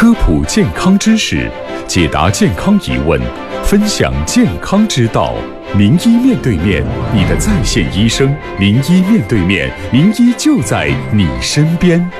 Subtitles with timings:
[0.00, 1.46] 科普健康知识，
[1.86, 3.20] 解答健康疑问，
[3.62, 5.34] 分享健康之道。
[5.76, 6.82] 名医面对面，
[7.14, 8.34] 你的在线医生。
[8.58, 12.10] 名医面对面，名医就在你身边。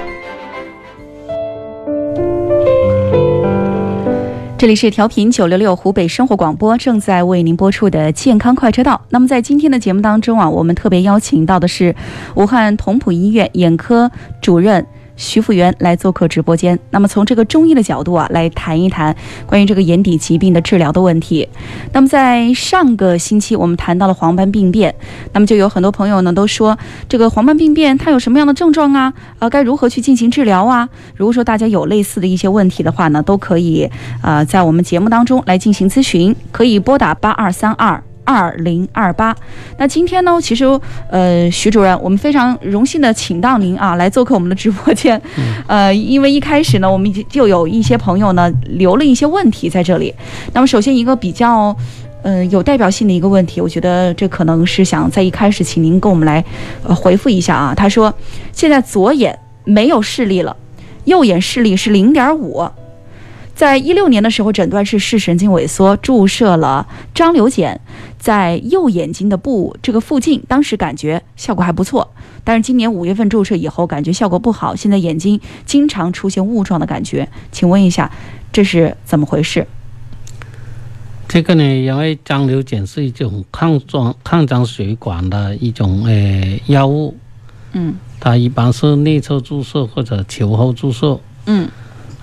[4.58, 9.00] 这里是调频九六六湖北生活广播，正在为您播出的健康快车道。
[9.08, 11.96] 那么在今天的节目当中啊，我们特别邀请到的是
[12.34, 14.10] 武汉同普医院眼科
[14.42, 14.86] 主任。
[15.20, 19.14] 徐福元来做客直播间，那么从这个中医的角度啊，来谈一谈
[19.46, 21.46] 关于这个眼底疾病的治疗的问题。
[21.92, 24.94] 那么在上个星期我们谈到了黄斑病变，
[25.34, 29.12] 那么就有很多朋友呢都说这个黄斑病变它有什么样的症状啊？
[29.38, 30.88] 呃，该如何去进行治疗啊？
[31.14, 33.88] 如果说大家有类似的一些问题的话呢，都可以
[34.22, 38.02] 呃在我们节目当中来进行咨询，可以拨打八二三二。
[38.30, 39.34] 二零二八，
[39.76, 40.38] 那今天呢？
[40.40, 40.64] 其实，
[41.10, 45.20] 呃，徐主任，我们非常荣幸的请到您啊，来做客我们的直播间。
[45.66, 50.14] 呃，因为一开始呢，我们已经就有一些朋友呢留了一些问题在这里。
[50.52, 51.76] 那么，首先一个比较，
[52.22, 56.44] 嗯，有代表性的一个问题，我觉得这可能是想在一开始请您跟我们来
[56.86, 57.74] 呃回复一下啊。
[57.74, 58.14] 他说，
[58.52, 60.56] 现在左眼没有视力了，
[61.04, 62.64] 右眼视力是零点五。
[63.60, 67.78] 在一六年的时候，诊断是视神经萎缩，注射了张瘤碱，
[68.18, 72.10] 在右眼睛的部这个附近，当时感觉效果还不错。
[72.42, 77.28] 但是今年五月份注射以后，感觉效果不好，现在眼睛经常出现雾状的感觉。
[77.52, 78.10] 请问一下，
[78.50, 79.66] 这是怎么回事？
[81.28, 87.14] 这个呢，因为张瘤碱是一种抗状抗张血管的一种呃药物，
[87.72, 91.68] 嗯，它一般是内侧注射或者球后注射，嗯。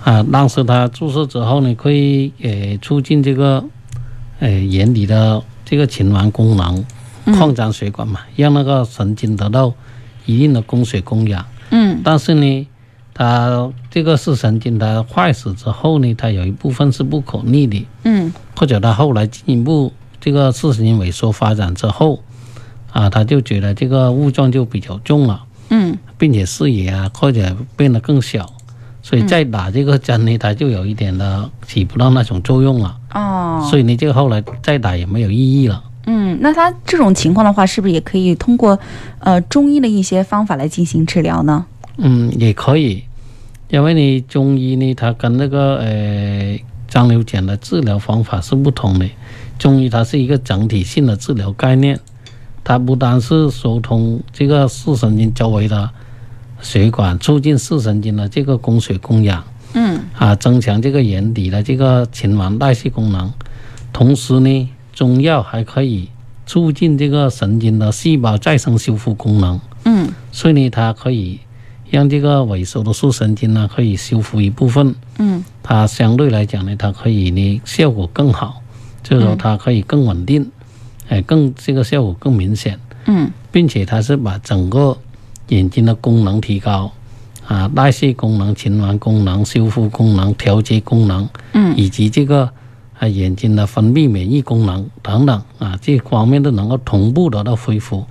[0.08, 3.62] 啊，但是它注射之后呢，可以呃促进这个
[4.40, 6.86] 呃眼底的这个循环功能，
[7.38, 9.74] 扩张血管嘛，让那个神经得到
[10.26, 11.46] 一定的供血供氧。
[11.72, 12.00] 嗯。
[12.06, 12.68] 但是呢，
[13.14, 17.86] 它这个视神经它坏死之后呢，它有一部分是不可逆的。
[18.06, 18.32] 嗯。
[18.56, 22.24] 或者它后来进一步这个视神经萎缩发展之后，
[22.94, 25.44] 啊，他就觉得这个物状就比较重了。
[25.70, 25.98] 嗯。
[26.18, 28.54] 并且视野啊或者变得更小。
[29.08, 32.98] 所以再打这个针呢，它就有一点的起不到那种作用了。
[33.14, 35.82] 哦，所以呢这个后来再打也没有意义了。
[36.08, 38.78] 嗯，那他这种情况的话，是不是也可以通过
[39.20, 41.66] 呃中医的一些方法来进行治疗呢？
[41.96, 43.02] 嗯，也可以，
[43.70, 49.08] 因为你中医呢，它跟那个呃张瘤碱的治疗方法是不同的。
[49.58, 51.98] 中医它是一个整体性的治疗概念，
[52.62, 55.90] 它不单是疏通这个视神经周围的。
[56.62, 63.32] 血管促进视神经的这个供血供氧，嗯，啊，增强这个眼底的这个循环代谢功能。
[63.94, 66.10] 同时呢，中药还可以
[66.46, 71.40] 促进这个神经的细胞再生修复功能，嗯，所以呢，它可以
[71.90, 78.62] 让这个萎缩的视神经呢可以修复一部分，嗯，它相对来讲呢，它可以呢效果更好，
[79.04, 80.52] 就是说它可以更稳定，
[81.08, 84.98] 哎，更这个效果更明显，嗯，并且它是把整个。
[85.50, 86.92] 眼睛的功能提高，
[87.48, 92.52] 啊，代谢功能、循环功能、修复功能、调节功能，嗯，以及这个
[93.00, 98.06] 啊眼睛的分泌免疫功能等等啊，这方面都能够同步得到恢复。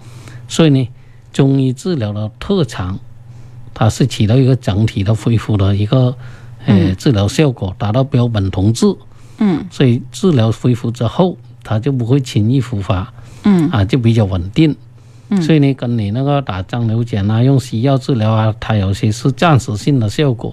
[0.48, 0.88] 所以呢，
[1.32, 2.98] 中医治疗的特长，
[3.74, 6.16] 它是起到一个整体的恢复的一个
[6.64, 8.86] 呃治疗效果，达到标本同治。
[9.38, 13.12] 嗯，所以治疗恢复之后，它就不会轻易复发。
[13.42, 14.74] 嗯，啊，就比较稳定。
[15.40, 20.52] 所以呢，跟你那个打张瘤碱啊，用西药治疗啊，它有些是暂时性的效果，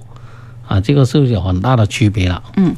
[0.67, 2.43] 啊，这个是有很大的区别了。
[2.57, 2.71] 嗯。